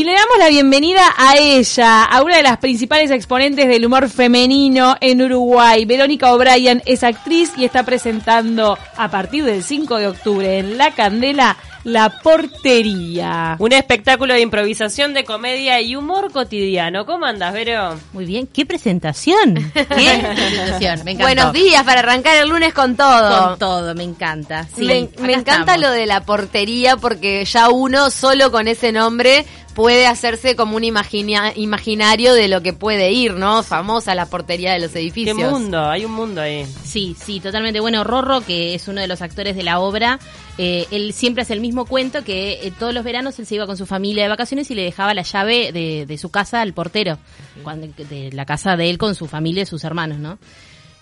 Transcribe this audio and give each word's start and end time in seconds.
Y 0.00 0.04
le 0.04 0.14
damos 0.14 0.38
la 0.38 0.48
bienvenida 0.48 1.02
a 1.14 1.36
ella, 1.36 2.04
a 2.04 2.22
una 2.22 2.38
de 2.38 2.42
las 2.42 2.56
principales 2.56 3.10
exponentes 3.10 3.68
del 3.68 3.84
humor 3.84 4.08
femenino 4.08 4.96
en 4.98 5.20
Uruguay. 5.20 5.84
Verónica 5.84 6.32
O'Brien 6.32 6.82
es 6.86 7.04
actriz 7.04 7.52
y 7.58 7.66
está 7.66 7.82
presentando 7.82 8.78
a 8.96 9.10
partir 9.10 9.44
del 9.44 9.62
5 9.62 9.98
de 9.98 10.06
octubre 10.06 10.58
en 10.58 10.78
La 10.78 10.92
Candela 10.92 11.58
la 11.84 12.10
Portería. 12.22 13.56
Un 13.58 13.72
espectáculo 13.72 14.34
de 14.34 14.40
improvisación, 14.40 15.14
de 15.14 15.24
comedia 15.24 15.80
y 15.80 15.96
humor 15.96 16.30
cotidiano. 16.32 17.06
¿Cómo 17.06 17.26
andas, 17.26 17.52
Vero? 17.52 17.98
Muy 18.12 18.26
bien, 18.26 18.46
qué 18.46 18.66
presentación. 18.66 19.54
Qué 19.72 19.84
presentación, 20.34 21.04
me. 21.04 21.14
Buenos 21.14 21.52
días 21.52 21.82
para 21.84 22.00
arrancar 22.00 22.36
el 22.36 22.48
lunes 22.48 22.74
con 22.74 22.96
todo. 22.96 23.48
Con 23.48 23.58
todo, 23.58 23.94
me 23.94 24.04
encanta. 24.04 24.66
Sí, 24.74 24.84
me, 24.84 25.08
me 25.20 25.34
encanta 25.34 25.76
lo 25.76 25.90
de 25.90 26.06
la 26.06 26.22
portería 26.22 26.96
porque 26.96 27.44
ya 27.44 27.70
uno 27.70 28.10
solo 28.10 28.50
con 28.50 28.68
ese 28.68 28.92
nombre 28.92 29.46
puede 29.80 30.06
hacerse 30.06 30.56
como 30.56 30.76
un 30.76 30.84
imaginario 30.84 32.34
de 32.34 32.48
lo 32.48 32.60
que 32.60 32.74
puede 32.74 33.12
ir, 33.12 33.32
¿no? 33.32 33.62
Famosa 33.62 34.14
la 34.14 34.26
portería 34.26 34.74
de 34.74 34.78
los 34.78 34.94
edificios. 34.94 35.38
Qué 35.38 35.42
mundo, 35.42 35.88
hay 35.88 36.04
un 36.04 36.12
mundo 36.12 36.42
ahí. 36.42 36.66
Sí, 36.84 37.16
sí, 37.18 37.40
totalmente. 37.40 37.80
Bueno, 37.80 38.04
Rorro, 38.04 38.42
que 38.42 38.74
es 38.74 38.88
uno 38.88 39.00
de 39.00 39.06
los 39.06 39.22
actores 39.22 39.56
de 39.56 39.62
la 39.62 39.80
obra, 39.80 40.20
eh, 40.58 40.86
él 40.90 41.14
siempre 41.14 41.40
hace 41.40 41.54
el 41.54 41.62
mismo 41.62 41.86
cuento 41.86 42.22
que 42.24 42.60
eh, 42.62 42.72
todos 42.78 42.92
los 42.92 43.04
veranos 43.04 43.38
él 43.38 43.46
se 43.46 43.54
iba 43.54 43.66
con 43.66 43.78
su 43.78 43.86
familia 43.86 44.24
de 44.24 44.28
vacaciones 44.28 44.70
y 44.70 44.74
le 44.74 44.82
dejaba 44.82 45.14
la 45.14 45.22
llave 45.22 45.72
de, 45.72 46.04
de 46.04 46.18
su 46.18 46.28
casa 46.28 46.60
al 46.60 46.74
portero, 46.74 47.18
cuando, 47.62 47.86
de 47.86 48.30
la 48.34 48.44
casa 48.44 48.76
de 48.76 48.90
él 48.90 48.98
con 48.98 49.14
su 49.14 49.28
familia 49.28 49.62
y 49.62 49.66
sus 49.66 49.82
hermanos, 49.84 50.18
¿no? 50.18 50.38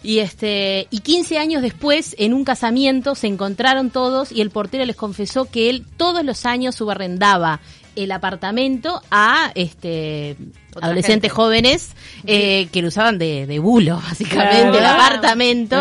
Y 0.02 0.20
este, 0.20 0.86
y 0.90 1.00
15 1.00 1.38
años 1.38 1.62
después, 1.62 2.14
en 2.18 2.32
un 2.32 2.44
casamiento, 2.44 3.16
se 3.16 3.26
encontraron 3.26 3.90
todos 3.90 4.30
y 4.30 4.40
el 4.40 4.50
portero 4.50 4.84
les 4.84 4.94
confesó 4.94 5.46
que 5.46 5.70
él 5.70 5.84
todos 5.96 6.24
los 6.24 6.46
años 6.46 6.76
subarrendaba 6.76 7.60
el 8.04 8.12
apartamento 8.12 9.02
a 9.10 9.52
este 9.54 10.36
adolescentes 10.80 11.32
jóvenes 11.32 11.90
eh, 12.24 12.68
que 12.72 12.82
lo 12.82 12.88
usaban 12.88 13.18
de, 13.18 13.46
de 13.46 13.58
bulo 13.58 13.96
básicamente 14.08 14.78
el 14.78 14.86
apartamento. 14.86 15.76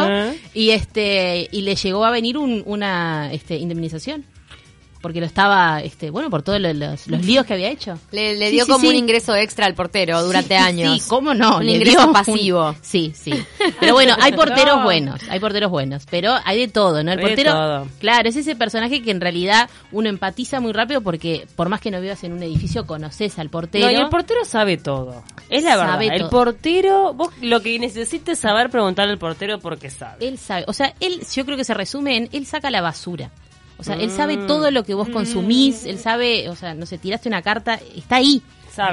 Y 0.54 0.72
este 0.72 1.48
y 1.52 1.62
le 1.62 1.76
llegó 1.76 2.06
a 2.06 2.12
venir 2.12 2.38
un, 2.38 2.64
una 2.66 3.32
este, 3.32 3.58
indemnización 3.58 4.26
porque 5.08 5.22
lo 5.22 5.26
estaba, 5.26 5.80
este, 5.80 6.10
bueno, 6.10 6.30
por 6.30 6.42
todos 6.42 6.60
los, 6.60 6.76
los, 6.76 7.08
líos 7.08 7.46
que 7.46 7.54
había 7.54 7.70
hecho. 7.70 7.98
Le, 8.12 8.36
dio 8.52 8.68
como 8.68 8.90
un 8.90 8.96
ingreso 8.96 9.34
extra 9.34 9.66
al 9.66 9.74
portero 9.74 10.22
durante 10.22 10.58
años. 10.58 11.02
Sí, 11.02 11.08
¿cómo 11.08 11.34
no? 11.34 11.60
Un 11.60 11.70
ingreso 11.70 12.12
pasivo. 12.12 12.76
sí, 12.82 13.14
sí. 13.16 13.32
Pero 13.80 13.94
bueno, 13.94 14.18
hay 14.20 14.32
porteros 14.36 14.84
buenos, 14.84 15.22
hay 15.30 15.40
porteros 15.40 15.72
buenos, 15.72 16.04
pero 16.12 16.36
hay 16.44 16.60
de 16.60 16.68
todo, 16.68 17.02
¿no? 17.06 17.14
El 17.14 17.22
portero, 17.22 17.88
claro, 18.00 18.28
es 18.28 18.36
ese 18.36 18.58
personaje 18.58 19.02
que 19.02 19.12
en 19.12 19.22
realidad 19.22 19.70
uno 19.94 20.10
empatiza 20.10 20.60
muy 20.60 20.74
rápido 20.74 21.00
porque 21.00 21.48
por 21.56 21.70
más 21.70 21.80
que 21.80 21.90
no 21.90 22.02
vivas 22.02 22.22
en 22.26 22.34
un 22.34 22.44
edificio, 22.44 22.86
conoces 22.86 23.40
al 23.40 23.50
portero. 23.50 23.86
No, 23.86 23.92
y 23.94 23.96
el 23.96 24.10
portero 24.10 24.44
sabe 24.44 24.76
todo. 24.76 25.24
Es 25.48 25.64
la 25.64 25.78
verdad. 25.78 26.02
El 26.02 26.28
portero, 26.28 27.14
vos 27.14 27.30
lo 27.42 27.62
que 27.62 27.80
necesites 27.80 28.40
saber, 28.40 28.70
preguntarle 28.70 29.14
al 29.14 29.20
portero 29.20 29.58
porque 29.60 29.90
sabe. 29.90 30.28
Él 30.28 30.38
sabe. 30.38 30.66
O 30.68 30.74
sea, 30.74 30.94
él, 31.00 31.22
yo 31.34 31.46
creo 31.46 31.56
que 31.56 31.64
se 31.64 31.74
resume 31.74 32.18
en, 32.18 32.30
él 32.34 32.46
saca 32.46 32.70
la 32.70 32.82
basura. 32.82 33.32
O 33.78 33.84
sea, 33.84 33.96
él 33.96 34.10
sabe 34.10 34.38
mm. 34.38 34.48
todo 34.48 34.72
lo 34.72 34.84
que 34.84 34.94
vos 34.94 35.10
consumís, 35.10 35.86
él 35.86 36.00
sabe, 36.00 36.50
o 36.50 36.56
sea, 36.56 36.74
no 36.74 36.86
sé, 36.86 36.98
tiraste 36.98 37.30
una 37.30 37.42
carta, 37.42 37.80
está 37.96 38.18
ahí. 38.18 38.42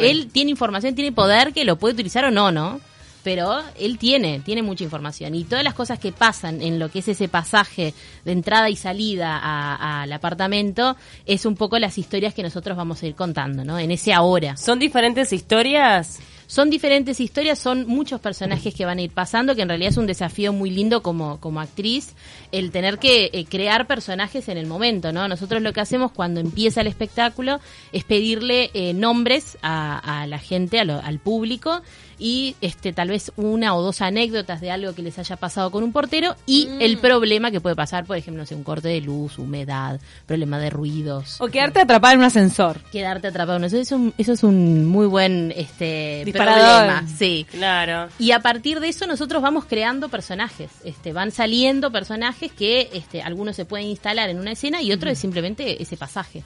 Él 0.00 0.28
tiene 0.32 0.50
información, 0.50 0.94
tiene 0.94 1.12
poder 1.12 1.52
que 1.52 1.64
lo 1.64 1.76
puede 1.76 1.94
utilizar 1.94 2.24
o 2.24 2.30
no, 2.30 2.50
¿no? 2.50 2.80
Pero 3.22 3.62
él 3.78 3.98
tiene, 3.98 4.40
tiene 4.40 4.62
mucha 4.62 4.84
información. 4.84 5.34
Y 5.34 5.44
todas 5.44 5.64
las 5.64 5.74
cosas 5.74 5.98
que 5.98 6.12
pasan 6.12 6.60
en 6.60 6.78
lo 6.78 6.90
que 6.90 6.98
es 6.98 7.08
ese 7.08 7.28
pasaje 7.28 7.94
de 8.24 8.32
entrada 8.32 8.68
y 8.68 8.76
salida 8.76 9.38
al 10.02 10.12
apartamento, 10.12 10.96
es 11.24 11.46
un 11.46 11.56
poco 11.56 11.78
las 11.78 11.96
historias 11.96 12.34
que 12.34 12.42
nosotros 12.42 12.76
vamos 12.76 13.02
a 13.02 13.06
ir 13.06 13.14
contando, 13.14 13.64
¿no? 13.64 13.78
En 13.78 13.90
ese 13.90 14.12
ahora. 14.12 14.56
¿Son 14.58 14.78
diferentes 14.78 15.32
historias? 15.32 16.20
Son 16.46 16.70
diferentes 16.70 17.20
historias, 17.20 17.58
son 17.58 17.86
muchos 17.86 18.20
personajes 18.20 18.74
que 18.74 18.84
van 18.84 18.98
a 18.98 19.02
ir 19.02 19.10
pasando, 19.10 19.54
que 19.54 19.62
en 19.62 19.68
realidad 19.68 19.90
es 19.90 19.96
un 19.96 20.06
desafío 20.06 20.52
muy 20.52 20.70
lindo 20.70 21.02
como, 21.02 21.40
como 21.40 21.60
actriz, 21.60 22.14
el 22.52 22.70
tener 22.70 22.98
que 22.98 23.30
eh, 23.32 23.44
crear 23.46 23.86
personajes 23.86 24.48
en 24.48 24.58
el 24.58 24.66
momento, 24.66 25.12
¿no? 25.12 25.26
Nosotros 25.28 25.62
lo 25.62 25.72
que 25.72 25.80
hacemos 25.80 26.12
cuando 26.12 26.40
empieza 26.40 26.80
el 26.80 26.86
espectáculo 26.86 27.60
es 27.92 28.04
pedirle 28.04 28.70
eh, 28.74 28.92
nombres 28.94 29.58
a, 29.62 30.22
a, 30.22 30.26
la 30.26 30.38
gente, 30.38 30.78
al 30.80 31.18
público, 31.18 31.82
y 32.18 32.56
este 32.60 32.92
tal 32.92 33.08
vez 33.08 33.32
una 33.36 33.74
o 33.74 33.82
dos 33.82 34.00
anécdotas 34.00 34.60
de 34.60 34.70
algo 34.70 34.94
que 34.94 35.02
les 35.02 35.18
haya 35.18 35.36
pasado 35.36 35.70
con 35.70 35.82
un 35.82 35.92
portero 35.92 36.36
y 36.46 36.66
mm. 36.66 36.80
el 36.80 36.98
problema 36.98 37.50
que 37.50 37.60
puede 37.60 37.76
pasar, 37.76 38.04
por 38.04 38.16
ejemplo, 38.16 38.42
no 38.42 38.46
sé, 38.46 38.54
un 38.54 38.64
corte 38.64 38.88
de 38.88 39.00
luz, 39.00 39.38
humedad, 39.38 40.00
problema 40.26 40.58
de 40.58 40.70
ruidos. 40.70 41.40
O 41.40 41.48
quedarte 41.48 41.80
atrapado 41.80 42.14
en 42.14 42.20
un 42.20 42.24
ascensor. 42.26 42.80
Quedarte 42.92 43.28
atrapado 43.28 43.56
en 43.56 43.62
un 43.62 43.66
ascensor. 43.66 44.00
Eso, 44.00 44.12
eso 44.18 44.32
es 44.32 44.42
un 44.42 44.86
muy 44.86 45.06
buen 45.06 45.52
este 45.56 46.22
problema. 46.38 47.04
Sí. 47.16 47.46
Claro. 47.50 48.08
Y 48.18 48.32
a 48.32 48.40
partir 48.40 48.80
de 48.80 48.88
eso 48.88 49.06
nosotros 49.06 49.42
vamos 49.42 49.64
creando 49.64 50.08
personajes. 50.08 50.70
Este, 50.84 51.12
van 51.12 51.30
saliendo 51.30 51.90
personajes 51.90 52.52
que 52.52 52.90
este, 52.92 53.22
algunos 53.22 53.56
se 53.56 53.64
pueden 53.64 53.86
instalar 53.86 54.28
en 54.30 54.38
una 54.38 54.52
escena 54.52 54.82
y 54.82 54.92
otros 54.92 55.12
es 55.12 55.18
simplemente 55.18 55.82
ese 55.82 55.96
pasaje. 55.96 56.42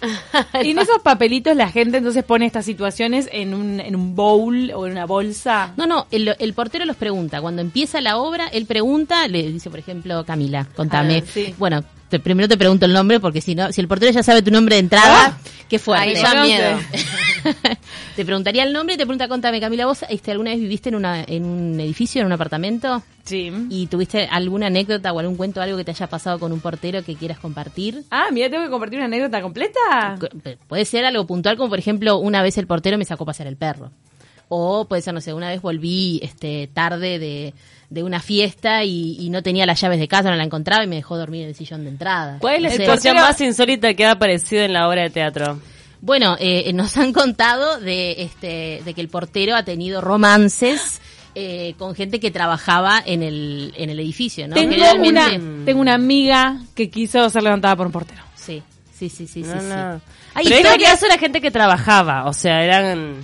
y 0.62 0.70
en 0.70 0.78
esos 0.78 1.00
papelitos 1.02 1.54
la 1.56 1.68
gente 1.68 1.98
entonces 1.98 2.24
pone 2.24 2.46
estas 2.46 2.64
situaciones 2.64 3.28
en 3.32 3.54
un, 3.54 3.80
en 3.80 3.94
un 3.94 4.14
bowl 4.14 4.70
o 4.74 4.86
en 4.86 4.92
una 4.92 5.06
bolsa. 5.06 5.72
No, 5.76 5.86
no, 5.86 6.06
el, 6.10 6.34
el 6.38 6.54
portero 6.54 6.84
los 6.84 6.96
pregunta. 6.96 7.40
Cuando 7.40 7.62
empieza 7.62 8.00
la 8.00 8.18
obra, 8.18 8.48
él 8.48 8.66
pregunta, 8.66 9.26
le 9.28 9.50
dice, 9.50 9.70
por 9.70 9.78
ejemplo, 9.78 10.24
Camila, 10.24 10.66
contame. 10.74 11.22
Ah, 11.26 11.52
bueno, 11.58 11.84
primero 12.18 12.48
te 12.48 12.56
pregunto 12.56 12.86
el 12.86 12.92
nombre 12.92 13.20
porque 13.20 13.40
si 13.40 13.54
no, 13.54 13.72
si 13.72 13.80
el 13.80 13.88
portero 13.88 14.12
ya 14.12 14.22
sabe 14.22 14.42
tu 14.42 14.50
nombre 14.50 14.76
de 14.76 14.80
entrada, 14.80 15.26
ah, 15.26 15.38
qué 15.68 15.78
fuerte. 15.78 16.18
Ahí 16.18 16.46
miedo. 16.46 16.78
te 18.16 18.24
preguntaría 18.24 18.62
el 18.62 18.72
nombre 18.72 18.94
y 18.94 18.98
te 18.98 19.04
pregunta, 19.04 19.28
contame, 19.28 19.60
Camila, 19.60 19.86
¿vos 19.86 20.04
este, 20.08 20.30
alguna 20.30 20.50
vez 20.50 20.60
viviste 20.60 20.88
en, 20.88 20.94
una, 20.94 21.22
en 21.26 21.44
un 21.44 21.80
edificio, 21.80 22.20
en 22.20 22.26
un 22.26 22.32
apartamento? 22.32 23.02
Sí. 23.24 23.52
¿Y 23.68 23.86
tuviste 23.86 24.26
alguna 24.30 24.66
anécdota 24.66 25.12
o 25.12 25.18
algún 25.18 25.36
cuento, 25.36 25.60
algo 25.60 25.76
que 25.76 25.84
te 25.84 25.90
haya 25.90 26.06
pasado 26.06 26.38
con 26.38 26.52
un 26.52 26.60
portero 26.60 27.02
que 27.02 27.14
quieras 27.14 27.38
compartir? 27.38 28.04
Ah, 28.10 28.28
mira, 28.32 28.50
tengo 28.50 28.64
que 28.64 28.70
compartir 28.70 28.98
una 28.98 29.06
anécdota 29.06 29.40
completa. 29.40 30.18
Puede 30.68 30.84
ser 30.84 31.04
algo 31.04 31.26
puntual, 31.26 31.56
como 31.56 31.70
por 31.70 31.78
ejemplo, 31.78 32.18
una 32.18 32.42
vez 32.42 32.58
el 32.58 32.66
portero 32.66 32.98
me 32.98 33.04
sacó 33.04 33.24
a 33.24 33.26
pasear 33.26 33.48
el 33.48 33.56
perro. 33.56 33.90
O 34.48 34.86
puede 34.86 35.00
ser, 35.02 35.14
no 35.14 35.20
sé, 35.20 35.32
una 35.32 35.48
vez 35.48 35.62
volví 35.62 36.18
este, 36.24 36.68
tarde 36.74 37.20
de, 37.20 37.54
de 37.90 38.04
una 38.04 38.20
fiesta 38.20 38.84
y, 38.84 39.28
no 39.30 39.42
tenía 39.42 39.66
las 39.66 39.80
llaves 39.80 39.98
de 39.98 40.08
casa, 40.08 40.30
no 40.30 40.36
la 40.36 40.44
encontraba 40.44 40.84
y 40.84 40.86
me 40.86 40.96
dejó 40.96 41.16
dormir 41.18 41.42
en 41.42 41.48
el 41.48 41.54
sillón 41.54 41.84
de 41.84 41.90
entrada. 41.90 42.38
¿Cuál 42.40 42.56
es 42.56 42.62
la 42.62 42.70
situación 42.70 43.16
más 43.16 43.40
insólita 43.40 43.94
que 43.94 44.06
ha 44.06 44.12
aparecido 44.12 44.62
en 44.62 44.72
la 44.72 44.88
obra 44.88 45.02
de 45.02 45.10
teatro? 45.10 45.60
Bueno, 46.00 46.36
eh, 46.38 46.72
nos 46.72 46.96
han 46.96 47.12
contado 47.12 47.78
de, 47.78 48.22
este, 48.22 48.82
de 48.84 48.94
que 48.94 49.00
el 49.00 49.08
portero 49.08 49.56
ha 49.56 49.64
tenido 49.64 50.00
romances. 50.00 51.00
Eh, 51.36 51.74
con 51.78 51.94
gente 51.94 52.18
que 52.18 52.32
trabajaba 52.32 53.00
en 53.06 53.22
el, 53.22 53.72
en 53.76 53.88
el 53.88 54.00
edificio, 54.00 54.48
¿no? 54.48 54.56
Tengo, 54.56 54.74
una, 55.00 55.30
tengo 55.64 55.80
una 55.80 55.94
amiga 55.94 56.58
que 56.74 56.90
quiso 56.90 57.30
ser 57.30 57.44
levantada 57.44 57.76
por 57.76 57.86
un 57.86 57.92
portero. 57.92 58.20
Sí, 58.34 58.60
sí, 58.92 59.08
sí, 59.08 59.28
sí, 59.28 59.44
sí. 59.44 59.48
Pero 59.48 60.00
en 60.34 60.52
este 60.52 60.82
caso 60.82 61.06
era 61.06 61.18
gente 61.18 61.40
que 61.40 61.52
trabajaba, 61.52 62.24
o 62.26 62.32
sea, 62.32 62.64
eran 62.64 63.22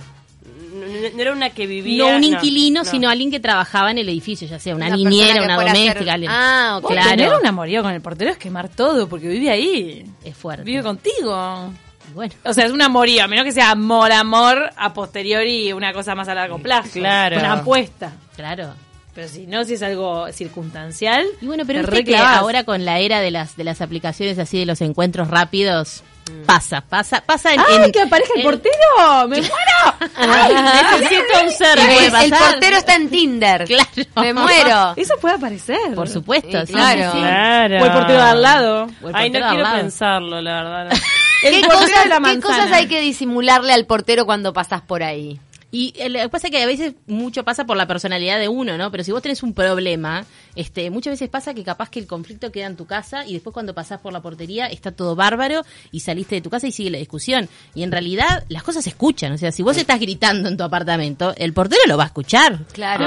no, 0.77 1.21
era 1.21 1.31
una 1.33 1.49
que 1.49 1.67
vivía. 1.67 2.09
No 2.09 2.17
un 2.17 2.23
inquilino, 2.23 2.85
sino 2.85 3.09
alguien 3.09 3.31
que 3.31 3.39
trabajaba 3.39 3.91
en 3.91 3.97
el 3.97 4.09
edificio, 4.09 4.47
ya 4.47 4.59
sea 4.59 4.75
una, 4.75 4.89
niñera, 4.89 5.43
una 5.43 5.55
doméstica. 5.55 6.15
Ah, 6.27 6.79
claro. 6.85 7.09
Tener 7.09 7.33
un 7.33 7.45
amorío 7.45 7.81
con 7.81 7.91
el 7.91 8.01
portero 8.01 8.31
es 8.31 8.37
quemar 8.37 8.69
todo, 8.69 9.07
porque 9.07 9.27
vive 9.27 9.49
ahí. 9.49 10.05
Es 10.23 10.35
fuerte. 10.35 10.63
Vive 10.63 10.83
contigo. 10.83 11.73
Bueno. 12.13 12.33
O 12.43 12.53
sea, 12.53 12.65
es 12.65 12.71
un 12.71 12.81
amorío, 12.81 13.23
a 13.23 13.27
menos 13.27 13.45
que 13.45 13.51
sea 13.51 13.71
amor, 13.71 14.11
amor, 14.11 14.71
a 14.75 14.93
posteriori 14.93 15.73
una 15.73 15.93
cosa 15.93 16.15
más 16.15 16.27
a 16.27 16.35
largo 16.35 16.59
plazo. 16.59 16.91
Claro. 16.93 17.37
Una 17.37 17.53
apuesta. 17.53 18.13
Claro. 18.35 18.73
Pero 19.13 19.27
si 19.27 19.47
no, 19.47 19.63
si 19.63 19.73
es 19.73 19.81
algo 19.81 20.31
circunstancial. 20.31 21.25
Y 21.41 21.47
bueno, 21.47 21.63
pero 21.65 21.87
que 21.89 22.15
ahora 22.15 22.63
con 22.63 22.85
la 22.85 22.99
era 22.99 23.19
de 23.19 23.31
las, 23.31 23.57
de 23.57 23.63
las 23.63 23.81
aplicaciones 23.81 24.37
así 24.37 24.59
de 24.59 24.67
los 24.67 24.81
encuentros 24.81 25.29
rápidos, 25.29 26.03
Pasa, 26.45 26.81
pasa, 26.81 27.21
pasa 27.21 27.53
en. 27.53 27.59
¡Ay, 27.59 27.91
que 27.91 28.01
aparezca 28.01 28.33
el 28.35 28.43
portero! 28.43 29.27
¡Me 29.27 29.37
muero! 29.37 29.53
Ay, 30.15 30.53
necesito 30.99 31.43
un 31.43 31.51
ser. 31.51 31.79
El, 31.79 32.31
portero 32.31 32.77
está 32.77 32.95
en 32.95 33.09
Tinder. 33.09 33.65
Claro. 33.65 33.89
Me 34.15 34.33
muero. 34.33 34.93
Eso 34.95 35.15
puede 35.19 35.35
aparecer. 35.35 35.95
Por 35.95 36.07
supuesto, 36.07 36.65
claro. 36.65 37.11
claro. 37.11 37.81
O 37.81 37.85
el 37.85 37.91
portero 37.91 38.19
de 38.19 38.29
al 38.29 38.41
lado. 38.41 38.87
Ay, 39.13 39.29
no 39.29 39.39
quiero 39.49 39.71
pensarlo, 39.71 40.41
la 40.41 40.63
verdad. 40.63 40.97
¿Qué, 41.41 41.61
cosas, 41.61 41.89
¿Qué 42.33 42.39
cosas 42.39 42.71
hay 42.71 42.87
que 42.87 43.01
disimularle 43.01 43.73
al 43.73 43.85
portero 43.85 44.25
cuando 44.25 44.53
pasas 44.53 44.81
por 44.81 45.03
ahí? 45.03 45.39
Y 45.69 45.93
lo 46.09 46.19
que 46.19 46.29
pasa 46.29 46.47
es 46.47 46.51
que 46.51 46.63
a 46.63 46.65
veces 46.65 46.93
mucho 47.07 47.43
pasa 47.43 47.65
por 47.65 47.75
la 47.75 47.87
personalidad 47.87 48.39
de 48.39 48.47
uno, 48.47 48.77
¿no? 48.77 48.89
Pero 48.89 49.03
si 49.03 49.11
vos 49.11 49.21
tenés 49.21 49.43
un 49.43 49.53
problema, 49.53 50.25
este, 50.55 50.89
muchas 50.89 51.11
veces 51.11 51.27
pasa 51.27 51.53
que 51.53 51.63
capaz 51.65 51.89
que 51.89 51.99
el 51.99 52.07
conflicto 52.07 52.53
queda 52.53 52.67
en 52.67 52.77
tu 52.77 52.85
casa 52.85 53.25
y 53.25 53.33
después 53.33 53.53
cuando 53.53 53.75
pasás 53.75 53.99
por 53.99 54.13
la 54.13 54.21
portería 54.21 54.67
está 54.67 54.93
todo 54.93 55.15
bárbaro 55.15 55.63
y 55.91 55.99
saliste 55.99 56.35
de 56.35 56.41
tu 56.41 56.49
casa 56.49 56.67
y 56.67 56.71
sigue 56.71 56.89
la 56.89 56.99
discusión. 56.99 57.49
Y 57.75 57.83
en 57.83 57.91
realidad 57.91 58.45
las 58.47 58.63
cosas 58.63 58.85
se 58.85 58.91
escuchan. 58.91 59.33
O 59.33 59.37
sea, 59.37 59.51
si 59.51 59.61
vos 59.61 59.77
estás 59.77 59.99
gritando 59.99 60.47
en 60.47 60.55
tu 60.55 60.63
apartamento, 60.63 61.33
el 61.35 61.51
portero 61.51 61.81
lo 61.85 61.97
va 61.97 62.03
a 62.03 62.07
escuchar. 62.07 62.59
Claro. 62.71 63.05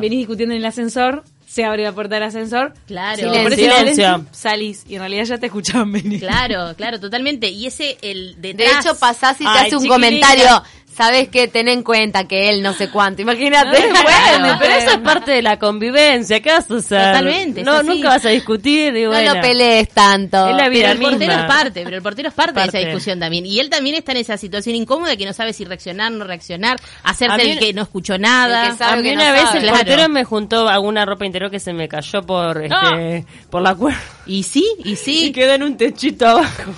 Venís, 0.00 0.20
discutiendo 0.20 0.54
en 0.54 0.60
el 0.60 0.66
ascensor 0.66 1.22
se 1.48 1.64
abre 1.64 1.82
la 1.82 1.92
puerta 1.92 2.16
del 2.16 2.24
ascensor. 2.24 2.74
Claro. 2.86 3.18
Silencio. 3.32 3.56
Silencio. 3.78 4.26
Salís 4.32 4.84
y 4.86 4.94
en 4.96 5.00
realidad 5.00 5.24
ya 5.24 5.38
te 5.38 5.46
escuchaban 5.46 5.90
venir. 5.90 6.20
Claro, 6.20 6.74
claro, 6.76 7.00
totalmente. 7.00 7.48
Y 7.48 7.66
ese, 7.66 7.96
el 8.02 8.40
De 8.40 8.52
detrás. 8.52 8.84
hecho, 8.84 8.98
pasás 8.98 9.40
y 9.40 9.44
te 9.44 9.50
Ay, 9.50 9.66
hace 9.68 9.76
un 9.76 9.88
comentario. 9.88 10.62
Sabes 10.94 11.28
que 11.28 11.46
ten 11.46 11.68
en 11.68 11.84
cuenta 11.84 12.26
que 12.26 12.48
él 12.50 12.60
no 12.60 12.72
sé 12.72 12.90
cuánto. 12.90 13.22
Imagínate. 13.22 13.68
Bueno, 13.88 14.56
pero 14.58 14.74
eso 14.74 14.90
es 14.90 14.98
parte 14.98 15.30
de 15.30 15.42
la 15.42 15.56
convivencia. 15.56 16.40
¿Qué 16.40 16.50
vas 16.50 16.68
a 16.68 16.74
hacer? 16.76 16.98
Totalmente, 17.12 17.62
No, 17.62 17.84
nunca 17.84 18.08
vas 18.08 18.24
a 18.24 18.30
discutir. 18.30 18.96
Y 18.96 19.04
No 19.04 19.20
lo 19.20 19.40
pelees 19.40 19.88
tanto. 19.90 20.48
Es 20.48 20.52
la 20.56 20.58
Pero 20.64 20.70
vida 20.70 20.90
el 20.90 20.98
portero 20.98 21.32
es 21.34 21.44
parte, 21.44 21.84
pero 21.84 21.96
el 21.96 22.02
portero 22.02 22.28
es 22.30 22.34
parte, 22.34 22.60
de 22.60 22.66
esa 22.66 22.78
discusión 22.78 23.20
también. 23.20 23.46
Y 23.46 23.60
él 23.60 23.70
también 23.70 23.94
está 23.94 24.10
en 24.10 24.18
esa 24.18 24.36
situación 24.36 24.74
incómoda 24.74 25.16
que 25.16 25.24
no 25.24 25.32
sabe 25.32 25.52
si 25.52 25.64
reaccionar, 25.64 26.10
no 26.10 26.24
reaccionar, 26.24 26.80
A 27.04 27.10
hacerse 27.10 27.36
mí- 27.44 27.50
el 27.52 27.58
que 27.60 27.72
no 27.72 27.82
escuchó 27.82 28.18
nada. 28.18 28.64
El 28.66 28.72
que 28.72 28.78
sabe 28.78 28.92
A 28.92 28.96
mí 28.96 29.02
que 29.04 29.14
no 29.14 29.22
una 29.22 29.32
vez 29.32 29.42
sabe. 29.42 29.58
el 29.58 29.64
Claro. 29.68 29.78
portero 29.78 30.08
me 30.08 30.24
juntó 30.24 30.68
alguna 30.68 31.04
ropa 31.06 31.24
interior 31.26 31.48
que 31.50 31.60
se 31.60 31.72
me 31.72 31.86
cayó 31.88 32.22
por 32.22 32.60
este, 32.64 33.24
por 33.50 33.62
la 33.62 33.74
cuerda. 33.76 34.00
Y 34.26 34.42
sí, 34.42 34.66
y 34.84 34.92
Y 34.92 34.96
sí. 34.96 35.32
quedó 35.32 35.52
en 35.54 35.62
un 35.62 35.76
techito 35.76 36.26
abajo. 36.26 36.74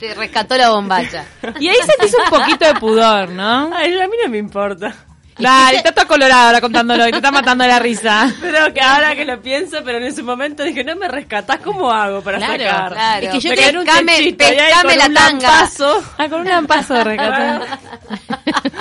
Te 0.00 0.14
rescató 0.14 0.56
la 0.56 0.70
bombacha. 0.70 1.24
Y 1.60 1.68
ahí 1.68 1.76
se 1.86 1.92
te 1.98 2.06
hizo 2.06 2.16
un 2.24 2.28
poquito 2.30 2.66
de 2.66 2.74
pudor, 2.74 3.28
¿no? 3.30 3.51
Ay, 3.74 4.00
a 4.00 4.06
mí 4.08 4.14
no 4.24 4.30
me 4.30 4.38
importa. 4.38 4.94
Dale, 5.38 5.78
está 5.78 5.92
todo 5.92 6.06
colorado 6.06 6.48
ahora 6.48 6.60
contándolo 6.60 7.08
y 7.08 7.10
te 7.10 7.16
está 7.16 7.32
matando 7.32 7.66
la 7.66 7.78
risa. 7.78 8.30
Pero 8.40 8.72
que 8.72 8.80
ahora 8.82 9.16
que 9.16 9.24
lo 9.24 9.40
pienso, 9.40 9.78
pero 9.82 9.96
en 9.98 10.04
ese 10.04 10.22
momento 10.22 10.62
dije, 10.62 10.84
no 10.84 10.94
me 10.94 11.08
rescatás, 11.08 11.56
¿cómo 11.58 11.90
hago 11.90 12.20
para 12.20 12.36
Claro, 12.36 12.52
sacar? 12.64 12.92
claro. 12.92 13.26
Es 13.26 13.32
que 13.32 13.40
yo 13.40 13.48
Me 13.50 13.56
te- 13.56 13.60
quedé 13.62 13.70
en 13.70 13.78
un 13.78 13.86
pescame- 13.86 14.16
techito, 14.18 14.44
y 14.44 14.46
ahí 14.48 14.56
pescame 14.58 14.88
con 14.90 14.98
la 14.98 15.06
un 15.06 15.14
tanga. 15.14 15.48
lampazo, 15.48 16.04
Ah, 16.18 16.28
con 16.28 16.40
un 16.42 16.48
lampazo 16.48 16.94
de 16.98 17.04
rescate. 17.04 17.66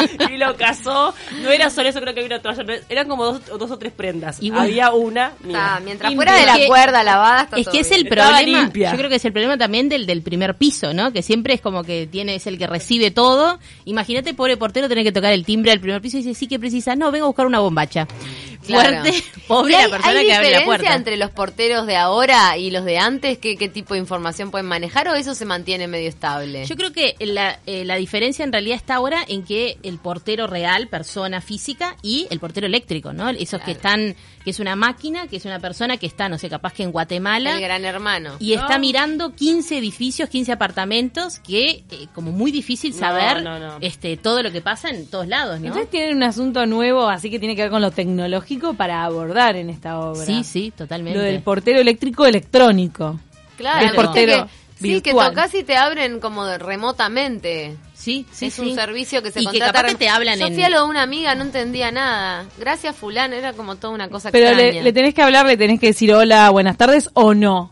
y 0.32 0.38
lo 0.38 0.56
casó. 0.56 1.14
No 1.42 1.50
era 1.50 1.70
solo 1.70 1.90
eso, 1.90 2.00
creo 2.02 2.14
que 2.14 2.22
había 2.22 2.36
una 2.38 2.42
toalla. 2.42 2.82
Eran 2.90 3.08
como 3.08 3.26
dos, 3.26 3.42
dos 3.60 3.72
o 3.72 3.78
tres 3.78 3.92
prendas. 3.94 4.42
Igual. 4.42 4.64
Había 4.64 4.92
una. 4.92 5.34
Ah, 5.54 5.80
mientras 5.84 6.12
Limpia. 6.12 6.16
fuera 6.34 6.36
de 6.40 6.46
la 6.46 6.56
que- 6.58 6.68
cuerda 6.68 7.04
lavada 7.04 7.44
está 7.44 7.58
Es 7.58 7.66
todo 7.66 7.74
que 7.74 7.80
es 7.82 7.92
el 7.92 8.08
problema, 8.08 8.62
limpia. 8.62 8.92
yo 8.92 8.98
creo 8.98 9.10
que 9.10 9.16
es 9.16 9.26
el 9.26 9.32
problema 9.32 9.58
también 9.58 9.90
del, 9.90 10.06
del 10.06 10.22
primer 10.22 10.56
piso, 10.56 10.94
¿no? 10.94 11.12
Que 11.12 11.22
siempre 11.22 11.54
es 11.54 11.62
como 11.62 11.84
que 11.84 12.08
tiene, 12.08 12.36
es 12.36 12.48
el 12.48 12.58
que 12.58 12.68
recibe 12.68 13.12
todo. 13.12 13.60
Imagínate, 13.86 14.34
pobre 14.34 14.58
portero, 14.58 14.88
tener 14.90 15.04
que 15.04 15.12
tocar 15.12 15.34
el 15.34 15.46
timbre 15.46 15.72
al 15.72 15.80
primer 15.80 16.02
piso 16.02 16.18
y 16.18 16.24
dice, 16.24 16.34
sí, 16.38 16.48
que 16.48 16.60
precisa, 16.60 16.96
no, 16.96 17.12
vengo 17.12 17.26
a 17.26 17.30
buscar 17.30 17.46
una 17.46 17.60
bombacha. 17.60 18.08
Claro. 18.72 19.02
Fuerte, 19.02 19.24
pobre 19.48 19.72
¿Y 19.74 19.76
hay, 19.76 19.84
la 19.84 19.90
persona 19.90 20.20
hay 20.20 20.26
que 20.26 20.34
abre 20.34 20.52
la 20.52 20.58
diferencia 20.60 20.66
puerta. 20.66 20.96
entre 20.96 21.18
los 21.18 21.30
porteros 21.32 21.86
de 21.88 21.98
ahora 21.98 22.58
y 22.58 22.72
los 22.72 22.86
de 22.86 22.98
antes? 22.98 23.38
¿Qué, 23.38 23.58
¿Qué 23.58 23.70
tipo 23.70 23.94
de 23.94 24.00
información 24.00 24.52
pueden 24.52 24.68
manejar 24.68 25.08
o 25.10 25.16
eso 25.16 25.36
se 25.36 25.46
mantiene 25.46 25.88
medio 25.88 26.10
estable? 26.10 26.66
Yo 26.66 26.76
creo 26.76 26.92
que 26.92 27.16
la, 27.20 27.60
eh, 27.66 27.86
la 27.86 27.96
diferencia 27.96 28.44
en 28.44 28.52
realidad 28.52 28.76
está 28.78 28.96
ahora 28.96 29.24
en 29.28 29.44
que 29.44 29.78
el 29.84 29.98
portero 30.00 30.48
real, 30.48 30.88
persona 30.88 31.42
física, 31.42 31.96
y 32.02 32.28
el 32.30 32.40
portero 32.40 32.68
eléctrico, 32.68 33.14
¿no? 33.14 33.30
Esos 33.30 33.62
que 33.62 33.72
están, 33.72 34.16
que 34.44 34.50
es 34.52 34.60
una 34.60 34.76
máquina, 34.76 35.28
que 35.28 35.38
es 35.38 35.46
una 35.46 35.60
persona 35.60 35.98
que 35.98 36.06
está, 36.06 36.30
no 36.30 36.38
sé, 36.38 36.50
capaz 36.50 36.74
que 36.74 36.84
en 36.84 36.92
Guatemala. 36.92 37.56
el 37.56 37.62
gran 37.62 37.86
hermano. 37.86 38.36
Y 38.40 38.54
está 38.54 38.78
mirando 38.80 39.34
15 39.36 39.78
edificios, 39.78 40.30
15 40.30 40.52
apartamentos, 40.52 41.40
que 41.40 41.84
eh, 41.92 42.08
como 42.14 42.32
muy 42.32 42.52
difícil 42.52 42.92
No, 42.94 43.00
saber 43.00 43.44
no, 43.44 43.60
no. 43.60 43.78
este 43.82 44.18
todo 44.18 44.42
lo 44.44 44.52
que 44.52 44.62
pasa 44.62 44.90
en 44.90 45.08
todos 45.08 45.28
lados, 45.28 45.60
¿no? 45.60 45.68
Entonces 45.68 45.90
tienen 45.90 46.16
un 46.18 46.24
asunto 46.24 46.66
nuevo, 46.66 47.08
así 47.10 47.30
que 47.30 47.40
tiene 47.40 47.56
que 47.56 47.64
ver 47.64 47.72
con 47.72 47.82
lo 47.82 47.92
tecnológico 47.92 48.61
para 48.74 49.04
abordar 49.04 49.56
en 49.56 49.70
esta 49.70 50.00
obra. 50.00 50.26
Sí, 50.26 50.44
sí, 50.44 50.72
totalmente. 50.76 51.18
Lo 51.20 51.24
del 51.26 51.42
portero 51.42 51.80
eléctrico 51.80 52.26
electrónico. 52.26 53.20
Claro, 53.58 53.86
del 53.86 53.96
portero 53.96 54.46
que- 54.46 54.62
Sí, 54.82 54.88
que 55.02 55.12
virtual. 55.12 55.30
tocas 55.30 55.54
y 55.54 55.64
te 55.64 55.76
abren 55.76 56.20
como 56.20 56.44
de- 56.46 56.58
remotamente. 56.58 57.76
Sí, 57.94 58.26
sí, 58.32 58.48
es 58.48 58.56
sí. 58.56 58.62
un 58.62 58.74
servicio 58.76 59.22
que 59.22 59.32
se 59.32 59.40
Y 59.42 59.44
que 59.46 59.52
contrata. 59.60 59.74
capaz 59.74 59.90
que 59.90 59.96
te 59.96 60.10
hablan 60.10 60.40
Yo 60.40 60.48
en- 60.48 60.54
fui 60.56 60.64
a 60.64 60.70
lo 60.70 60.84
de 60.84 60.90
una 60.90 61.04
amiga, 61.04 61.36
no 61.36 61.44
entendía 61.44 61.92
nada. 61.92 62.46
Gracias, 62.58 62.96
fulano, 62.96 63.36
era 63.36 63.54
como 63.54 63.76
toda 63.76 63.94
una 63.94 64.10
cosa 64.10 64.32
Pero 64.32 64.48
extraña. 64.48 64.72
le, 64.74 64.84
le 64.84 64.94
tenés 64.94 65.14
que 65.14 65.22
hablar, 65.22 65.46
le 65.46 65.56
tenés 65.58 65.80
que 65.80 65.88
decir 65.88 66.12
hola, 66.14 66.50
buenas 66.50 66.78
tardes 66.78 67.10
o 67.14 67.36
no. 67.36 67.72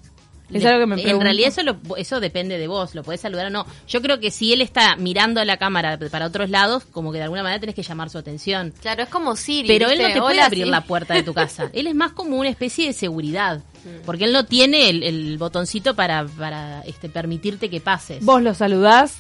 Es 0.52 0.66
algo 0.66 0.80
que 0.80 0.86
me 0.88 0.96
pregunto. 0.96 1.16
En 1.18 1.22
realidad 1.22 1.50
eso 1.50 1.64
lo, 1.64 1.78
eso 1.98 2.20
depende 2.20 2.58
de 2.58 2.68
vos, 2.68 2.96
lo 2.96 3.04
podés 3.04 3.22
saludar 3.22 3.48
o 3.48 3.50
no. 3.50 3.66
Yo 3.88 4.02
creo 4.02 4.20
que 4.20 4.32
si 4.32 4.52
él 4.54 4.62
está 4.62 4.96
mirando 4.96 5.40
a 5.42 5.46
la 5.46 5.58
cámara 5.58 6.00
para 6.12 6.26
otros 6.26 6.50
lados, 6.50 6.86
como 6.86 7.12
que 7.12 7.18
de 7.20 7.26
alguna 7.26 7.44
manera 7.44 7.60
tenés 7.60 7.76
que 7.76 7.84
llamar 7.84 8.10
su 8.10 8.18
atención. 8.18 8.74
Claro, 8.82 9.04
es 9.04 9.10
como 9.10 9.36
Siri. 9.36 9.68
Pero 9.68 9.90
él 9.90 10.00
no 10.02 10.08
te 10.08 10.20
puede 10.20 10.34
Hola, 10.36 10.46
abrir 10.46 10.68
la 10.68 10.82
puerta 10.82 11.14
de 11.14 11.24
tu 11.24 11.34
casa. 11.36 11.70
Él 11.74 11.88
es 11.88 11.96
más 11.96 12.14
como 12.14 12.38
una 12.38 12.50
especie 12.50 12.88
de 12.88 12.94
seguridad. 12.94 13.62
Porque 14.06 14.26
él 14.26 14.34
no 14.34 14.46
tiene 14.46 14.90
el, 14.90 15.04
el 15.04 15.38
botoncito 15.38 15.96
para, 15.96 16.26
para 16.26 16.82
este, 16.82 17.08
permitirte 17.10 17.70
que 17.70 17.80
pases. 17.80 18.24
Vos 18.26 18.42
lo 18.42 18.54
saludás, 18.54 19.20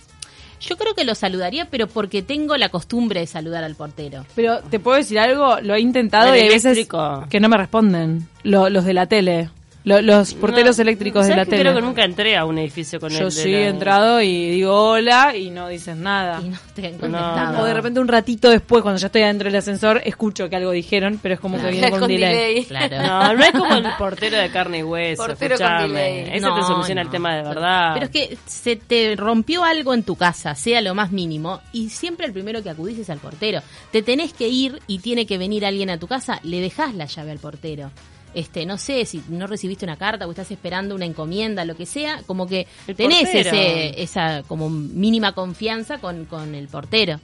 Yo 0.59 0.75
creo 0.77 0.93
que 0.95 1.05
lo 1.05 1.15
saludaría, 1.15 1.69
pero 1.69 1.87
porque 1.87 2.21
tengo 2.21 2.57
la 2.57 2.67
costumbre 2.67 3.21
de 3.21 3.27
saludar 3.27 3.63
al 3.63 3.75
portero. 3.75 4.25
pero 4.35 4.59
te 4.59 4.79
puedo 4.79 4.97
decir 4.97 5.17
algo, 5.17 5.61
lo 5.61 5.75
he 5.75 5.79
intentado 5.79 6.35
y 6.35 6.39
hay 6.39 6.49
veces 6.49 6.87
que 7.29 7.39
no 7.39 7.47
me 7.47 7.55
responden. 7.55 8.27
Lo- 8.43 8.69
los 8.69 8.83
de 8.83 8.93
la 8.93 9.05
tele. 9.05 9.49
Lo- 9.85 10.01
los 10.01 10.33
porteros 10.33 10.77
No, 10.77 10.81
eléctricos 10.81 11.25
de 11.25 11.31
¿sabes 11.31 11.37
la 11.37 11.45
que 11.45 11.51
tele. 11.51 11.61
Creo 11.69 11.75
que 11.75 11.81
nunca 11.81 12.03
entré 12.03 12.35
a 12.35 12.43
un 12.43 12.57
edificio 12.57 12.99
con 12.99 13.09
Yo 13.11 13.27
el 13.27 13.31
sí 13.31 13.49
la- 13.49 13.57
he 13.59 13.67
entrado 13.69 14.21
y 14.21 14.49
digo 14.51 14.73
hola 14.89 15.33
y 15.37 15.49
no 15.51 15.69
dicen 15.69 16.03
nada. 16.03 16.41
Y 16.43 16.49
no 16.49 16.57
te 16.75 16.85
han 16.87 16.93
No, 16.95 16.99
contestado. 16.99 17.61
O 17.61 17.63
de 17.65 17.73
repente 17.73 17.99
un 18.01 18.09
ratito 18.09 18.49
después, 18.49 18.83
cuando 18.83 18.99
ya 18.99 19.07
estoy 19.07 19.21
adentro 19.21 19.45
del 19.49 19.55
ascensor, 19.55 20.01
escucho 20.03 20.49
que 20.49 20.57
algo 20.57 20.71
dijeron, 20.71 21.17
pero 21.23 21.35
es 21.35 21.39
como 21.39 21.57
que 21.61 21.71
viene 21.71 21.89
con, 21.91 22.01
Con 22.01 22.09
delay. 22.09 22.35
delay. 22.55 22.65
Claro. 22.65 22.97
No, 23.01 23.33
no 23.35 23.43
es 23.45 23.51
como 23.51 23.73
el 23.73 23.85
portero 23.97 24.37
de 24.37 24.49
carne 24.51 24.79
y 24.79 24.83
hueso. 24.83 25.25
Portero 25.25 25.57
con 25.57 25.81
delay. 25.93 26.29
Eso 26.33 26.49
No, 26.49 26.55
te 26.55 26.61
soluciona 26.63 27.01
el 27.01 27.09
tema 27.09 27.35
de 27.37 27.43
verdad. 27.43 27.91
Pero 27.93 28.05
es 28.05 28.11
que 28.11 28.37
se 28.45 28.75
te 28.75 29.15
rompió 29.15 29.63
algo 29.63 29.93
en 29.93 30.03
tu 30.03 30.17
casa, 30.17 30.55
sea 30.55 30.81
lo 30.81 30.93
más 30.93 31.11
mínimo, 31.13 31.61
y 31.71 31.89
siempre 31.89 32.25
el 32.27 32.33
primero 32.33 32.61
que 32.61 32.69
acudís 32.69 32.99
es 32.99 33.09
al 33.09 33.19
portero. 33.19 33.61
Te 33.91 34.01
tenés 34.03 34.33
que 34.33 34.49
ir 34.49 34.81
y 34.87 34.99
tiene 34.99 35.25
que 35.25 35.37
venir 35.37 35.65
alguien 35.65 35.89
a 35.89 35.97
tu 35.97 36.07
casa, 36.07 36.41
le 36.43 36.59
dejás 36.59 36.93
la 36.95 37.05
llave 37.05 37.31
al 37.31 37.39
portero. 37.39 37.91
Este, 38.33 38.65
no 38.65 38.77
sé 38.77 39.05
si 39.05 39.23
no 39.29 39.47
recibiste 39.47 39.85
una 39.85 39.97
carta 39.97 40.27
o 40.27 40.29
estás 40.29 40.51
esperando 40.51 40.95
una 40.95 41.05
encomienda, 41.05 41.65
lo 41.65 41.75
que 41.75 41.85
sea, 41.85 42.21
como 42.27 42.47
que 42.47 42.67
El 42.87 42.95
tenés 42.95 43.33
ese, 43.33 44.01
esa 44.01 44.43
como 44.47 44.69
mínima 44.69 45.33
confianza 45.33 45.99
con, 45.99 46.25
con 46.25 46.53
el 46.55 46.67
portero. 46.67 47.19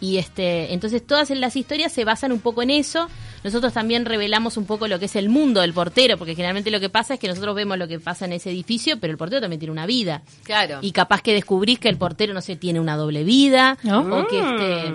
Y 0.00 0.16
este, 0.16 0.72
entonces 0.72 1.06
todas 1.06 1.28
las 1.30 1.56
historias 1.56 1.92
se 1.92 2.04
basan 2.04 2.32
un 2.32 2.40
poco 2.40 2.62
en 2.62 2.70
eso. 2.70 3.08
Nosotros 3.44 3.72
también 3.72 4.06
revelamos 4.06 4.56
un 4.56 4.64
poco 4.64 4.88
lo 4.88 4.98
que 4.98 5.04
es 5.04 5.16
el 5.16 5.28
mundo 5.28 5.60
del 5.60 5.74
portero, 5.74 6.16
porque 6.16 6.34
generalmente 6.34 6.70
lo 6.70 6.80
que 6.80 6.88
pasa 6.88 7.14
es 7.14 7.20
que 7.20 7.28
nosotros 7.28 7.54
vemos 7.54 7.76
lo 7.76 7.86
que 7.86 8.00
pasa 8.00 8.24
en 8.24 8.32
ese 8.32 8.50
edificio, 8.50 8.98
pero 8.98 9.10
el 9.12 9.18
portero 9.18 9.42
también 9.42 9.60
tiene 9.60 9.72
una 9.72 9.86
vida. 9.86 10.22
Claro. 10.42 10.78
Y 10.80 10.92
capaz 10.92 11.20
que 11.22 11.34
descubrís 11.34 11.78
que 11.78 11.88
el 11.88 11.98
portero, 11.98 12.32
no 12.32 12.40
sé, 12.40 12.56
tiene 12.56 12.80
una 12.80 12.96
doble 12.96 13.24
vida, 13.24 13.76
¿No? 13.82 14.00
o 14.00 14.26
que 14.26 14.38
este 14.38 14.92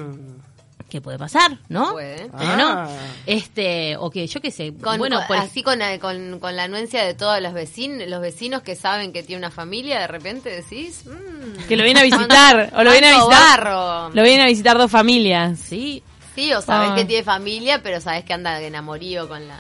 que 0.96 1.02
puede 1.02 1.18
pasar, 1.18 1.58
¿no? 1.70 1.92
Puede. 1.92 2.30
¿Cómo 2.30 2.44
Ah. 2.44 2.56
no? 2.88 2.90
Este, 3.26 3.98
o 3.98 4.10
que 4.10 4.28
yo 4.28 4.40
qué 4.42 4.52
sé, 4.52 4.74
Con, 4.82 4.98
bueno, 4.98 5.18
con- 5.18 5.28
pues 5.28 5.42
así 5.42 5.62
con, 5.64 5.82
eh, 5.82 6.00
con, 6.00 6.40
con 6.40 6.56
la 6.56 6.64
anuencia 6.64 7.04
de 7.04 7.14
todos 7.14 7.42
los 7.42 7.54
vecinos, 7.54 8.08
los 8.08 8.22
vecinos 8.22 8.62
que 8.62 8.76
saben 8.76 9.12
que 9.12 9.24
tiene 9.24 9.40
una 9.40 9.52
familia, 9.52 10.00
de 10.00 10.08
repente 10.08 10.50
decís, 10.50 11.04
mm, 11.06 11.68
Que 11.68 11.76
lo 11.76 11.84
vienen 11.84 12.02
a 12.02 12.04
visitar, 12.06 12.72
o 12.76 12.84
lo 12.84 12.92
vienen 12.92 13.14
a 13.14 13.18
visitar. 13.18 13.64
barro. 13.64 14.10
Lo 14.14 14.24
vienen 14.24 14.42
a 14.42 14.46
visitar 14.48 14.78
dos 14.78 14.90
familias. 14.92 15.60
sí, 15.60 16.02
Sí, 16.36 16.52
o 16.54 16.62
sabes 16.62 16.90
Ah. 16.92 16.96
que 16.96 17.06
tiene 17.06 17.24
familia, 17.24 17.82
pero 17.82 18.02
sabes 18.02 18.26
que 18.26 18.34
anda 18.34 18.60
en 18.62 18.76
amorío 18.76 19.30
con 19.30 19.48
la... 19.48 19.58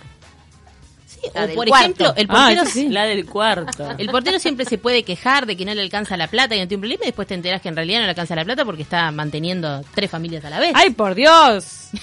La 1.33 1.43
o 1.43 1.47
del 1.47 1.55
por 1.55 1.67
cuarto. 1.67 1.85
ejemplo, 1.85 2.13
el 2.15 2.27
Ah, 2.29 2.33
portero 2.33 2.65
sí. 2.65 2.89
La 2.89 3.05
del 3.05 3.25
cuarto. 3.25 3.95
El 3.97 4.09
portero 4.09 4.39
siempre 4.39 4.65
se 4.65 4.77
puede 4.77 5.03
quejar 5.03 5.45
de 5.45 5.55
que 5.57 5.65
no 5.65 5.73
le 5.73 5.81
alcanza 5.81 6.17
la 6.17 6.27
plata 6.27 6.55
y 6.55 6.59
no 6.59 6.67
tiene 6.67 6.75
un 6.77 6.81
problema 6.81 7.03
y 7.03 7.07
después 7.07 7.27
te 7.27 7.33
enteras 7.33 7.61
que 7.61 7.69
en 7.69 7.75
realidad 7.75 7.99
no 7.99 8.03
le 8.05 8.09
alcanza 8.11 8.35
la 8.35 8.45
plata 8.45 8.65
porque 8.65 8.81
está 8.83 9.09
manteniendo 9.11 9.83
tres 9.93 10.11
familias 10.11 10.43
a 10.45 10.49
la 10.49 10.59
vez. 10.59 10.71
¡Ay, 10.75 10.91
por 10.91 11.15
Dios! 11.15 11.89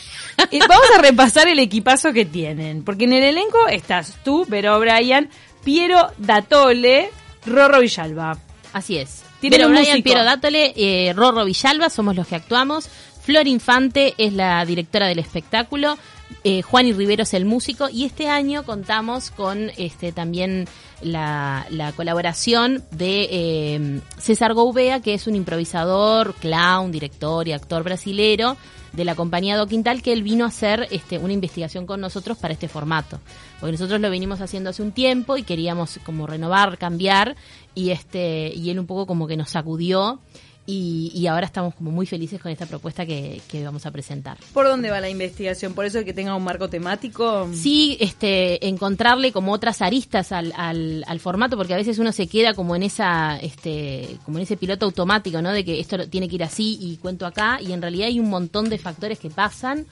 Y 0.50 0.58
vamos 0.60 0.86
a 0.96 1.02
repasar 1.02 1.46
el 1.48 1.58
equipazo 1.58 2.10
que 2.12 2.24
tienen. 2.24 2.82
Porque 2.84 3.04
en 3.04 3.12
el 3.12 3.22
elenco 3.22 3.68
estás 3.68 4.16
tú, 4.24 4.46
Vero 4.48 4.76
O'Brien, 4.78 5.28
Piero 5.62 6.10
Datole, 6.16 7.10
Rorro 7.46 7.80
Villalba. 7.80 8.38
Así 8.72 8.96
es. 8.96 9.22
Pero 9.42 9.68
Brian, 9.68 9.84
músico. 9.84 10.04
Piero 10.04 10.24
Dátole, 10.24 10.72
eh, 10.74 11.12
Rorro 11.14 11.44
Villalba, 11.44 11.90
somos 11.90 12.16
los 12.16 12.26
que 12.26 12.36
actuamos. 12.36 12.88
Flor 13.22 13.46
Infante 13.46 14.14
es 14.16 14.32
la 14.32 14.64
directora 14.64 15.06
del 15.06 15.18
espectáculo. 15.18 15.98
Eh, 16.44 16.62
Juan 16.62 16.86
y 16.86 16.92
Rivero 16.92 17.22
es 17.22 17.34
el 17.34 17.44
músico. 17.44 17.88
Y 17.88 18.04
este 18.04 18.28
año 18.28 18.64
contamos 18.64 19.30
con 19.30 19.70
este 19.76 20.12
también 20.12 20.66
la, 21.02 21.66
la 21.70 21.92
colaboración 21.92 22.84
de 22.90 23.28
eh, 23.30 24.00
César 24.18 24.54
Goubea, 24.54 25.00
que 25.00 25.14
es 25.14 25.26
un 25.26 25.34
improvisador, 25.34 26.34
clown, 26.34 26.92
director 26.92 27.46
y 27.48 27.52
actor 27.52 27.82
brasilero 27.82 28.56
de 28.92 29.04
la 29.04 29.14
compañía 29.14 29.56
Do 29.56 29.66
Quintal, 29.66 30.02
que 30.02 30.12
él 30.12 30.22
vino 30.22 30.44
a 30.44 30.48
hacer 30.48 30.86
este, 30.90 31.18
una 31.18 31.32
investigación 31.32 31.86
con 31.86 32.00
nosotros 32.00 32.36
para 32.38 32.52
este 32.52 32.68
formato. 32.68 33.20
Porque 33.58 33.72
nosotros 33.72 34.00
lo 34.00 34.10
venimos 34.10 34.40
haciendo 34.40 34.70
hace 34.70 34.82
un 34.82 34.92
tiempo 34.92 35.36
y 35.36 35.42
queríamos 35.42 35.98
como 36.04 36.26
renovar, 36.26 36.76
cambiar, 36.78 37.36
y 37.74 37.90
este, 37.90 38.52
y 38.54 38.70
él 38.70 38.78
un 38.78 38.86
poco 38.86 39.06
como 39.06 39.26
que 39.26 39.36
nos 39.36 39.50
sacudió 39.50 40.20
y, 40.66 41.10
y 41.14 41.26
ahora 41.26 41.46
estamos 41.46 41.74
como 41.74 41.90
muy 41.90 42.06
felices 42.06 42.40
con 42.40 42.52
esta 42.52 42.66
propuesta 42.66 43.04
que, 43.04 43.40
que 43.48 43.64
vamos 43.64 43.84
a 43.84 43.90
presentar. 43.90 44.38
¿Por 44.52 44.66
dónde 44.66 44.90
va 44.90 45.00
la 45.00 45.08
investigación? 45.08 45.74
¿Por 45.74 45.84
eso 45.84 46.04
que 46.04 46.14
tenga 46.14 46.36
un 46.36 46.44
marco 46.44 46.68
temático? 46.68 47.48
Sí, 47.52 47.96
este, 48.00 48.66
encontrarle 48.68 49.32
como 49.32 49.52
otras 49.52 49.82
aristas 49.82 50.30
al, 50.30 50.52
al, 50.56 51.04
al 51.06 51.20
formato, 51.20 51.56
porque 51.56 51.74
a 51.74 51.76
veces 51.76 51.98
uno 51.98 52.12
se 52.12 52.28
queda 52.28 52.54
como 52.54 52.76
en 52.76 52.84
esa, 52.84 53.38
este, 53.38 54.16
como 54.24 54.38
en 54.38 54.44
ese 54.44 54.56
piloto 54.56 54.86
automático, 54.86 55.42
¿no? 55.42 55.50
De 55.50 55.64
que 55.64 55.80
esto 55.80 56.08
tiene 56.08 56.28
que 56.28 56.36
ir 56.36 56.44
así 56.44 56.78
y 56.80 56.96
cuento 56.98 57.26
acá, 57.26 57.58
y 57.60 57.72
en 57.72 57.82
realidad 57.82 58.06
hay 58.06 58.20
un 58.20 58.30
montón 58.30 58.68
de 58.68 58.78
factores 58.78 59.18
que 59.18 59.30
pasan 59.30 59.86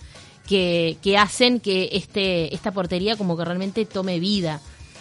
que, 0.46 0.96
que 1.02 1.18
hacen 1.18 1.60
que 1.60 1.90
este, 1.92 2.54
esta 2.54 2.72
portería 2.72 3.16
como 3.16 3.36
que 3.36 3.44
realmente 3.44 3.84
tome 3.84 4.20
vida. 4.20 4.60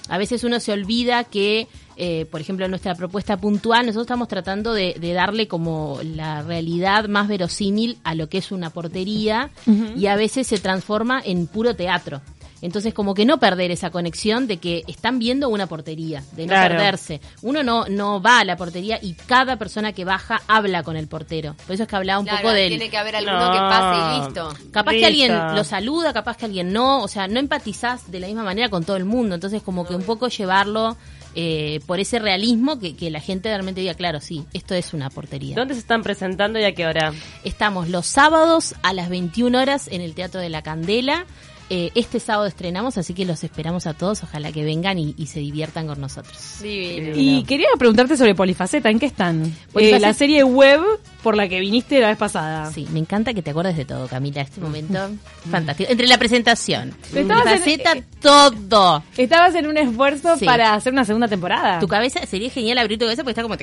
A 0.09 0.17
veces 0.17 0.43
uno 0.43 0.59
se 0.59 0.73
olvida 0.73 1.23
que, 1.23 1.67
eh, 1.95 2.25
por 2.29 2.41
ejemplo, 2.41 2.65
en 2.65 2.71
nuestra 2.71 2.95
propuesta 2.95 3.37
puntual, 3.37 3.85
nosotros 3.85 4.05
estamos 4.05 4.27
tratando 4.27 4.73
de, 4.73 4.95
de 4.99 5.13
darle 5.13 5.47
como 5.47 5.99
la 6.03 6.41
realidad 6.41 7.07
más 7.07 7.27
verosímil 7.27 7.99
a 8.03 8.15
lo 8.15 8.27
que 8.27 8.39
es 8.39 8.51
una 8.51 8.71
portería 8.71 9.51
y 9.95 10.07
a 10.07 10.15
veces 10.15 10.47
se 10.47 10.57
transforma 10.57 11.21
en 11.23 11.47
puro 11.47 11.75
teatro. 11.75 12.21
Entonces, 12.61 12.93
como 12.93 13.13
que 13.13 13.25
no 13.25 13.39
perder 13.39 13.71
esa 13.71 13.89
conexión 13.89 14.47
de 14.47 14.57
que 14.57 14.83
están 14.87 15.17
viendo 15.19 15.47
una 15.49 15.67
portería, 15.67 16.23
de 16.33 16.43
no 16.45 16.49
Claro. 16.49 16.75
perderse. 16.75 17.21
Uno 17.41 17.63
no, 17.63 17.85
no 17.87 18.21
va 18.21 18.39
a 18.39 18.43
la 18.45 18.57
portería 18.57 18.99
y 19.01 19.13
cada 19.13 19.55
persona 19.57 19.93
que 19.93 20.03
baja 20.05 20.41
habla 20.47 20.83
con 20.83 20.97
el 20.97 21.07
portero. 21.07 21.55
Por 21.65 21.73
eso 21.75 21.83
es 21.83 21.89
que 21.89 21.95
hablaba 21.95 22.19
un 22.19 22.25
Claro, 22.25 22.41
poco 22.41 22.53
del... 22.53 22.69
tiene 22.69 22.89
que 22.89 22.97
haber 22.97 23.15
alguno 23.15 23.39
No. 23.47 23.51
que 23.51 23.59
pase 23.59 23.99
y 23.99 24.25
listo. 24.25 24.71
Capaz 24.71 24.91
que 24.91 25.05
alguien 25.05 25.31
lo 25.55 25.63
saluda, 25.63 26.11
capaz 26.13 26.37
que 26.37 26.45
alguien 26.45 26.73
no, 26.73 27.01
o 27.03 27.07
sea, 27.07 27.27
no 27.27 27.39
empatizás 27.39 28.11
de 28.11 28.19
la 28.19 28.27
misma 28.27 28.43
manera 28.43 28.69
con 28.69 28.83
todo 28.83 28.97
el 28.97 29.05
mundo, 29.05 29.35
entonces 29.35 29.61
como 29.61 29.85
que 29.87 29.95
un 29.95 30.03
poco 30.03 30.27
llevarlo 30.27 30.97
eh, 31.35 31.79
por 31.85 31.99
ese 31.99 32.17
realismo 32.19 32.79
que, 32.79 32.95
que 32.95 33.09
la 33.11 33.19
gente 33.21 33.49
realmente 33.49 33.81
diga, 33.81 33.93
claro, 33.93 34.19
sí, 34.19 34.43
esto 34.53 34.73
es 34.73 34.93
una 34.93 35.09
portería. 35.11 35.55
¿Dónde 35.55 35.75
se 35.75 35.79
están 35.79 36.01
presentando 36.01 36.57
y 36.59 36.63
a 36.63 36.73
qué 36.73 36.87
hora? 36.87 37.13
Estamos 37.43 37.87
los 37.87 38.07
sábados 38.07 38.73
a 38.81 38.93
las 38.93 39.09
21 39.09 39.59
horas 39.59 39.87
en 39.89 40.01
el 40.01 40.15
Teatro 40.15 40.41
de 40.41 40.49
la 40.49 40.63
Candela. 40.63 41.25
Eh, 41.69 41.91
este 41.93 42.19
sábado 42.19 42.47
estrenamos, 42.47 42.97
así 42.97 43.13
que 43.13 43.25
los 43.25 43.43
esperamos 43.43 43.85
a 43.85 43.93
todos, 43.93 44.23
ojalá 44.23 44.51
que 44.51 44.63
vengan 44.63 44.97
y, 44.97 45.13
y 45.17 45.27
se 45.27 45.39
diviertan 45.39 45.85
con 45.85 46.01
nosotros. 46.01 46.57
Divino. 46.61 47.13
Y 47.15 47.43
quería 47.43 47.67
preguntarte 47.77 48.17
sobre 48.17 48.33
Polifaceta, 48.33 48.89
¿en 48.89 48.97
qué 48.97 49.05
están? 49.05 49.55
Eh, 49.75 49.99
la 49.99 50.13
serie 50.13 50.43
web 50.43 50.81
por 51.23 51.35
la 51.35 51.47
que 51.49 51.59
viniste 51.59 51.99
la 51.99 52.07
vez 52.07 52.17
pasada. 52.17 52.71
Sí, 52.71 52.87
me 52.91 52.99
encanta 52.99 53.33
que 53.33 53.41
te 53.41 53.51
acuerdes 53.51 53.75
de 53.75 53.85
todo, 53.85 54.07
Camila, 54.07 54.41
este 54.41 54.61
momento 54.61 54.97
fantástico. 55.51 55.91
Entre 55.91 56.07
la 56.07 56.17
presentación, 56.17 56.93
en- 57.13 57.27
faceta, 57.27 57.93
eh, 57.93 58.03
todo. 58.21 59.03
Estabas 59.17 59.53
en 59.55 59.67
un 59.67 59.77
esfuerzo 59.77 60.37
Sí. 60.37 60.45
para 60.45 60.73
hacer 60.73 60.93
una 60.93 61.03
segunda 61.05 61.27
temporada. 61.27 61.79
Tu 61.79 61.87
cabeza 61.87 62.25
sería 62.25 62.49
genial 62.49 62.77
abrir 62.77 62.97
tu 62.97 63.05
cabeza 63.05 63.23
porque 63.23 63.31
está 63.31 63.41
como 63.43 63.57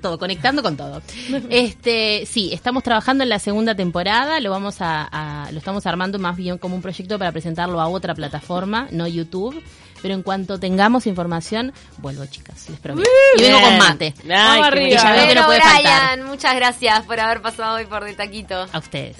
todo, 0.00 0.18
conectando 0.18 0.62
con 0.62 0.76
todo. 0.76 1.02
Este, 1.50 2.26
sí, 2.26 2.50
estamos 2.52 2.82
trabajando 2.82 3.22
en 3.24 3.28
la 3.30 3.38
segunda 3.38 3.74
temporada, 3.74 4.38
lo 4.40 4.50
vamos 4.50 4.80
a, 4.80 5.08
a- 5.46 5.50
lo 5.52 5.58
estamos 5.58 5.86
armando 5.86 6.18
más 6.18 6.36
bien 6.36 6.58
como 6.58 6.74
un 6.76 6.82
proyecto 6.82 7.18
para 7.18 7.32
presentarlo 7.32 7.80
a 7.80 7.88
otra 7.88 8.14
plataforma, 8.14 8.88
no 8.90 9.06
YouTube. 9.06 9.60
Pero 10.04 10.12
en 10.12 10.22
cuanto 10.22 10.60
tengamos 10.60 11.06
información, 11.06 11.72
vuelvo, 11.96 12.26
chicas, 12.26 12.68
les 12.68 12.78
prometo. 12.78 13.08
Y 13.38 13.40
vengo 13.40 13.58
con 13.58 13.78
mate. 13.78 14.12
Ay, 14.24 14.60
arriba. 14.60 14.88
Que 14.88 15.02
ya 15.02 15.12
veo 15.12 15.28
que 15.28 15.34
no 15.34 15.46
puede 15.46 15.62
faltar. 15.62 15.80
Brian, 15.80 16.28
muchas 16.28 16.54
gracias 16.56 17.06
por 17.06 17.18
haber 17.18 17.40
pasado 17.40 17.76
hoy 17.76 17.86
por 17.86 18.04
de 18.04 18.12
taquito. 18.12 18.66
A 18.70 18.78
ustedes. 18.80 19.16